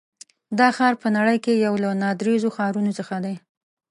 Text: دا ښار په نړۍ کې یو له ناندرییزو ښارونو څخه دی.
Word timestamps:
دا 0.59 0.67
ښار 0.77 0.93
په 1.03 1.07
نړۍ 1.17 1.37
کې 1.45 1.63
یو 1.65 1.73
له 1.83 1.89
ناندرییزو 2.01 2.49
ښارونو 2.55 2.91
څخه 2.99 3.15
دی. 3.25 3.35